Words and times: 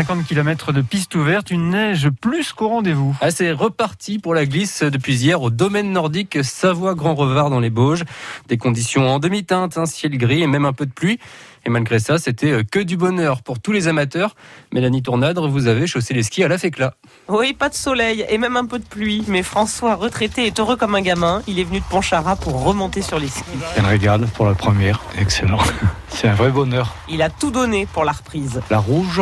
50 0.00 0.24
km 0.24 0.72
de 0.72 0.80
piste 0.80 1.14
ouverte, 1.14 1.50
une 1.50 1.72
neige 1.72 2.08
plus 2.08 2.54
qu'au 2.54 2.68
rendez-vous. 2.68 3.14
Ah, 3.20 3.30
c'est 3.30 3.52
reparti 3.52 4.18
pour 4.18 4.32
la 4.32 4.46
glisse 4.46 4.82
depuis 4.82 5.14
hier 5.14 5.42
au 5.42 5.50
domaine 5.50 5.92
nordique 5.92 6.42
Savoie-Grand 6.42 7.14
Revard 7.14 7.50
dans 7.50 7.60
les 7.60 7.68
Bauges. 7.68 8.04
Des 8.48 8.56
conditions 8.56 9.06
en 9.10 9.18
demi-teinte, 9.18 9.76
un 9.76 9.84
ciel 9.84 10.16
gris 10.16 10.42
et 10.42 10.46
même 10.46 10.64
un 10.64 10.72
peu 10.72 10.86
de 10.86 10.90
pluie. 10.90 11.18
Et 11.66 11.68
malgré 11.68 11.98
ça, 11.98 12.16
c'était 12.16 12.50
euh, 12.50 12.62
que 12.62 12.78
du 12.78 12.96
bonheur 12.96 13.42
pour 13.42 13.60
tous 13.60 13.72
les 13.72 13.88
amateurs. 13.88 14.36
Mélanie 14.72 15.02
Tournadre, 15.02 15.48
vous 15.48 15.66
avez 15.66 15.86
chaussé 15.86 16.14
les 16.14 16.22
skis 16.22 16.42
à 16.44 16.48
la 16.48 16.56
fécla. 16.56 16.94
Oui, 17.28 17.52
pas 17.52 17.68
de 17.68 17.74
soleil 17.74 18.24
et 18.30 18.38
même 18.38 18.56
un 18.56 18.64
peu 18.64 18.78
de 18.78 18.86
pluie. 18.86 19.22
Mais 19.28 19.42
François, 19.42 19.96
retraité, 19.96 20.46
est 20.46 20.58
heureux 20.58 20.76
comme 20.76 20.94
un 20.94 21.02
gamin. 21.02 21.42
Il 21.46 21.58
est 21.58 21.64
venu 21.64 21.80
de 21.80 21.84
Pontcharra 21.84 22.36
pour 22.36 22.64
remonter 22.64 23.02
sur 23.02 23.18
les 23.18 23.28
skis. 23.28 23.42
Un 23.76 23.86
régal 23.86 24.26
pour 24.28 24.46
la 24.46 24.54
première. 24.54 25.02
Excellent. 25.18 25.60
C'est 26.08 26.28
un 26.28 26.34
vrai 26.34 26.50
bonheur. 26.50 26.94
Il 27.10 27.20
a 27.20 27.28
tout 27.28 27.50
donné 27.50 27.84
pour 27.84 28.06
la 28.06 28.12
reprise. 28.12 28.62
La 28.70 28.78
rouge, 28.78 29.20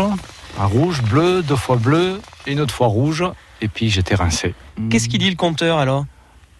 un 0.58 0.66
rouge, 0.66 1.02
bleu, 1.02 1.42
deux 1.42 1.56
fois 1.56 1.76
bleu, 1.76 2.20
et 2.46 2.52
une 2.52 2.60
autre 2.60 2.74
fois 2.74 2.88
rouge. 2.88 3.24
Et 3.60 3.68
puis 3.68 3.90
j'étais 3.90 4.14
rincé. 4.14 4.54
Qu'est-ce 4.90 5.08
qu'il 5.08 5.20
dit 5.20 5.30
le 5.30 5.36
compteur 5.36 5.78
alors? 5.78 6.04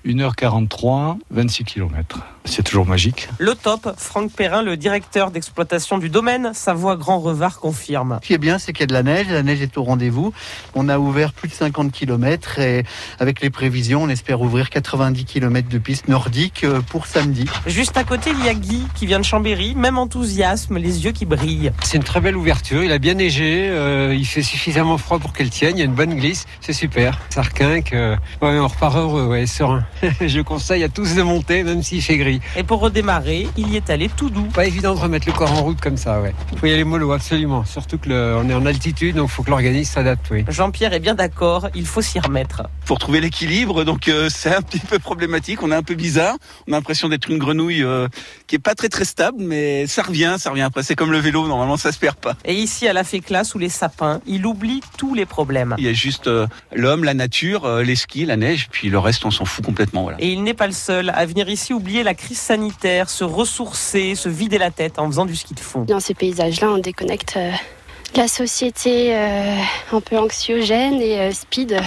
1h43, 0.05 1.19
26 1.31 1.65
km. 1.65 2.21
C'est 2.49 2.63
toujours 2.63 2.87
magique. 2.87 3.29
Le 3.39 3.55
top, 3.55 3.95
Franck 3.99 4.33
Perrin, 4.33 4.63
le 4.63 4.77
directeur 4.77 5.31
d'exploitation 5.31 5.99
du 5.99 6.09
domaine, 6.09 6.51
Savoie 6.55 6.97
Grand 6.97 7.21
Revard 7.21 7.59
confirme. 7.61 8.19
Ce 8.23 8.27
qui 8.27 8.33
est 8.33 8.39
bien, 8.39 8.59
c'est 8.59 8.73
qu'il 8.73 8.81
y 8.81 8.85
a 8.85 8.87
de 8.87 8.93
la 8.95 9.03
neige. 9.03 9.27
La 9.31 9.43
neige 9.43 9.61
est 9.61 9.77
au 9.77 9.83
rendez-vous. 9.85 10.33
On 10.75 10.89
a 10.89 10.99
ouvert 10.99 11.33
plus 11.33 11.49
de 11.49 11.53
50 11.55 11.93
km 11.93 12.59
et 12.59 12.85
avec 13.21 13.41
les 13.41 13.51
prévisions, 13.51 14.03
on 14.05 14.09
espère 14.09 14.41
ouvrir 14.41 14.71
90 14.71 15.25
km 15.25 15.69
de 15.69 15.79
piste 15.79 16.09
nordique 16.09 16.65
euh, 16.65 16.81
pour 16.81 17.07
samedi. 17.07 17.45
Juste 17.67 17.97
à 17.97 18.05
côté, 18.05 18.31
il 18.39 18.45
y 18.45 18.49
a 18.49 18.55
Guy 18.55 18.83
qui 18.95 19.07
vient 19.07 19.19
de 19.21 19.25
Chambéry, 19.25 19.75
même 19.75 19.99
enthousiasme, 19.99 20.79
les 20.79 21.05
yeux 21.05 21.13
qui 21.13 21.27
brillent. 21.27 21.71
C'est 21.83 21.97
une 21.99 22.05
très 22.05 22.21
belle 22.21 22.37
ouverture. 22.37 22.83
Il 22.83 22.93
a 22.93 22.99
bien 22.99 23.15
neigé. 23.15 23.69
euh, 23.71 24.15
il 24.17 24.25
fait 24.27 24.43
suffisamment 24.43 24.97
froid 24.99 25.19
pour 25.19 25.33
qu'elle 25.33 25.51
tienne. 25.51 25.77
Il 25.77 25.81
y 25.81 25.83
a 25.83 25.85
une 25.87 25.95
bonne 25.95 26.15
glisse. 26.15 26.47
C'est 26.61 26.73
super. 26.73 27.19
Ça 27.31 27.43
requinque. 27.43 27.93
euh, 27.93 28.17
ouais, 28.43 28.59
on 28.59 28.69
repart 28.69 28.97
heureux, 28.97 29.27
ouais, 29.27 29.47
serein. 29.47 29.85
Je 30.21 30.41
conseille 30.41 30.83
à 30.85 30.89
tous 30.89 31.15
de 31.15 31.23
monter, 31.23 31.63
même 31.63 31.83
s'il 31.83 32.03
fait 32.03 32.17
gris. 32.17 32.38
Et 32.57 32.63
pour 32.63 32.81
redémarrer, 32.81 33.49
il 33.57 33.69
y 33.71 33.77
est 33.77 33.91
allé 33.91 34.09
tout 34.09 34.31
doux. 34.31 34.47
Pas 34.55 34.67
évident 34.67 34.95
de 34.95 35.01
remettre 35.01 35.27
le 35.27 35.33
corps 35.33 35.53
en 35.53 35.63
route 35.63 35.81
comme 35.81 35.97
ça, 35.97 36.21
ouais. 36.21 36.35
Faut 36.59 36.67
y 36.67 36.73
aller 36.73 36.85
mollo, 36.85 37.13
absolument. 37.13 37.65
Surtout 37.65 37.99
que 37.99 38.09
le- 38.09 38.37
on 38.39 38.49
est 38.49 38.55
en 38.55 38.67
altitude, 38.67 39.17
donc 39.17 39.29
faut 39.29 39.43
que 39.43 39.51
l'organisme 39.51 39.93
s'adapte, 39.95 40.27
oui. 40.31 40.45
Jean-Pierre 40.49 40.93
est 40.93 41.01
bien 41.01 41.15
d'accord, 41.15 41.69
il 41.75 41.87
faut 41.87 42.03
s'y 42.03 42.19
remettre. 42.19 42.63
pour 42.87 42.99
trouver 42.99 43.21
l'équilibre. 43.21 43.85
Donc 43.85 44.09
euh, 44.09 44.29
c'est 44.35 44.55
un 44.55 44.63
petit 44.63 44.79
peu 44.81 44.99
problématique. 44.99 45.63
On 45.63 45.71
est 45.71 45.75
un 45.75 45.83
peu 45.83 45.95
bizarre. 45.95 46.37
On 46.67 46.73
a 46.73 46.77
l'impression 46.77 47.09
d'être 47.09 47.29
une 47.31 47.39
grenouille 47.39 47.83
euh, 47.83 48.09
qui 48.47 48.57
est 48.57 48.59
pas 48.59 48.75
très 48.75 48.89
très 48.89 49.05
stable, 49.05 49.39
mais 49.41 49.87
ça 49.87 50.03
revient, 50.03 50.37
ça 50.39 50.51
revient. 50.51 50.63
Après 50.63 50.83
c'est 50.83 50.95
comme 50.97 51.13
le 51.13 51.19
vélo. 51.19 51.47
Normalement 51.47 51.77
ça 51.77 51.93
se 51.93 51.99
perd 51.99 52.17
pas. 52.17 52.35
Et 52.45 52.55
ici, 52.55 52.89
à 52.89 52.93
la 52.93 53.05
Fécla, 53.05 53.45
sous 53.45 53.59
les 53.59 53.69
sapins, 53.69 54.21
il 54.27 54.47
oublie 54.47 54.81
tous 54.97 55.15
les 55.15 55.27
problèmes. 55.27 55.75
Il 55.79 55.85
y 55.85 55.89
a 55.89 55.93
juste 55.93 56.27
euh, 56.29 56.47
l'homme, 56.75 57.05
la 57.05 57.15
nature, 57.15 57.65
euh, 57.65 57.83
les 57.83 57.97
skis, 57.97 58.25
la 58.27 58.37
neige, 58.37 58.69
puis 58.71 58.89
le 58.89 58.99
reste 58.99 59.25
on 59.25 59.31
s'en 59.31 59.45
fout 59.45 59.65
complètement. 59.65 60.03
Voilà. 60.03 60.19
Et 60.21 60.29
il 60.33 60.43
n'est 60.43 60.55
pas 60.55 60.67
le 60.67 60.73
seul 60.73 61.11
à 61.11 61.25
venir 61.27 61.49
ici 61.49 61.73
oublier 61.73 62.03
la 62.03 62.15
crise 62.15 62.28
sanitaire, 62.35 63.11
se 63.11 63.25
ressourcer, 63.25 64.15
se 64.15 64.29
vider 64.29 64.59
la 64.59 64.71
tête 64.71 64.99
en 64.99 65.07
faisant 65.07 65.27
du 65.27 65.37
ski 65.37 65.55
de 65.55 65.61
fond. 65.61 65.83
Dans 65.83 66.01
ces 66.01 66.15
paysages-là, 66.15 66.71
on 66.71 66.79
déconnecte 66.79 67.37
euh, 67.37 67.53
la 68.17 68.27
société 68.27 69.15
euh, 69.15 69.57
un 69.93 70.01
peu 70.01 70.19
anxiogène 70.19 70.95
et 70.95 71.21
euh, 71.21 71.33
speed. 71.33 71.81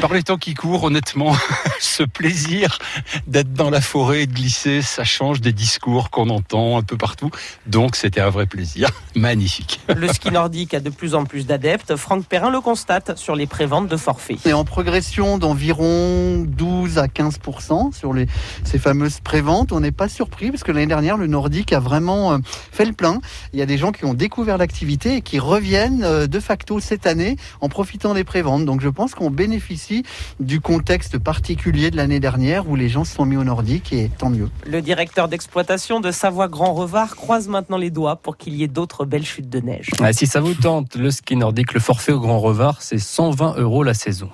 Par 0.00 0.12
les 0.12 0.22
temps 0.22 0.36
qui 0.36 0.54
courent, 0.54 0.84
honnêtement, 0.84 1.36
ce 1.80 2.02
plaisir 2.02 2.78
d'être 3.26 3.52
dans 3.52 3.70
la 3.70 3.80
forêt 3.80 4.22
et 4.22 4.26
de 4.26 4.32
glisser, 4.32 4.82
ça 4.82 5.04
change 5.04 5.40
des 5.40 5.52
discours 5.52 6.10
qu'on 6.10 6.30
entend 6.30 6.78
un 6.78 6.82
peu 6.82 6.96
partout. 6.96 7.30
Donc 7.66 7.94
c'était 7.94 8.20
un 8.20 8.30
vrai 8.30 8.46
plaisir. 8.46 8.90
Magnifique. 9.14 9.80
Le 9.94 10.08
ski 10.08 10.30
nordique 10.30 10.74
a 10.74 10.80
de 10.80 10.90
plus 10.90 11.14
en 11.14 11.24
plus 11.24 11.46
d'adeptes. 11.46 11.96
Franck 11.96 12.24
Perrin 12.24 12.50
le 12.50 12.60
constate 12.60 13.16
sur 13.18 13.36
les 13.36 13.46
préventes 13.46 13.88
de 13.88 13.96
forfaits. 13.96 14.38
On 14.44 14.48
est 14.48 14.52
en 14.52 14.64
progression 14.64 15.38
d'environ 15.38 16.44
12 16.46 16.98
à 16.98 17.08
15 17.08 17.38
sur 17.92 18.12
les, 18.12 18.26
ces 18.64 18.78
fameuses 18.78 19.20
préventes. 19.20 19.72
On 19.72 19.80
n'est 19.80 19.92
pas 19.92 20.08
surpris 20.08 20.50
parce 20.50 20.64
que 20.64 20.72
l'année 20.72 20.86
dernière, 20.86 21.16
le 21.16 21.26
nordique 21.26 21.72
a 21.72 21.80
vraiment 21.80 22.32
euh, 22.32 22.38
fait 22.72 22.84
le 22.84 22.92
plein. 22.92 23.20
Il 23.52 23.58
y 23.58 23.62
a 23.62 23.66
des 23.66 23.78
gens 23.78 23.92
qui 23.92 24.04
ont 24.04 24.14
découvert 24.14 24.58
l'activité 24.58 25.16
et 25.16 25.20
qui 25.20 25.38
reviennent 25.38 25.65
euh, 25.74 26.26
de 26.26 26.40
facto 26.40 26.80
cette 26.80 27.06
année 27.06 27.36
en 27.60 27.68
profitant 27.68 28.14
des 28.14 28.24
préventes. 28.24 28.64
Donc 28.64 28.80
je 28.80 28.88
pense 28.88 29.14
qu'on 29.14 29.30
bénéficie 29.30 30.04
du 30.40 30.60
contexte 30.60 31.18
particulier 31.18 31.90
de 31.90 31.96
l'année 31.96 32.20
dernière 32.20 32.68
où 32.68 32.76
les 32.76 32.88
gens 32.88 33.04
se 33.04 33.14
sont 33.14 33.26
mis 33.26 33.36
au 33.36 33.44
nordique 33.44 33.92
et 33.92 34.10
tant 34.16 34.30
mieux. 34.30 34.48
Le 34.66 34.80
directeur 34.82 35.28
d'exploitation 35.28 36.00
de 36.00 36.10
Savoie 36.10 36.48
Grand 36.48 36.74
Revard 36.74 37.16
croise 37.16 37.48
maintenant 37.48 37.78
les 37.78 37.90
doigts 37.90 38.16
pour 38.16 38.36
qu'il 38.36 38.54
y 38.54 38.62
ait 38.62 38.68
d'autres 38.68 39.04
belles 39.04 39.26
chutes 39.26 39.48
de 39.48 39.60
neige. 39.60 39.90
Ah, 40.00 40.12
si 40.12 40.26
ça 40.26 40.40
vous 40.40 40.54
tente, 40.54 40.96
le 40.96 41.10
ski 41.10 41.36
nordique, 41.36 41.74
le 41.74 41.80
forfait 41.80 42.12
au 42.12 42.20
Grand 42.20 42.40
Revard, 42.40 42.82
c'est 42.82 42.98
120 42.98 43.56
euros 43.58 43.82
la 43.82 43.94
saison. 43.94 44.30